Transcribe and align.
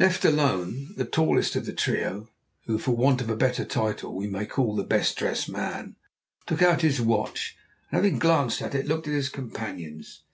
Left 0.00 0.24
alone, 0.24 0.92
the 0.96 1.04
tallest 1.04 1.54
of 1.54 1.64
the 1.64 1.72
trio, 1.72 2.28
who 2.66 2.78
for 2.78 2.96
want 2.96 3.20
of 3.20 3.30
a 3.30 3.36
better 3.36 3.64
title 3.64 4.12
we 4.12 4.26
may 4.26 4.44
call 4.44 4.74
the 4.74 4.82
Best 4.82 5.16
Dressed 5.16 5.48
Man, 5.48 5.94
took 6.46 6.62
out 6.62 6.80
his 6.82 7.00
watch, 7.00 7.56
and 7.92 8.02
having 8.04 8.18
glanced 8.18 8.60
at 8.60 8.74
it, 8.74 8.88
looked 8.88 9.06
at 9.06 9.14
his 9.14 9.28
companions. 9.28 10.24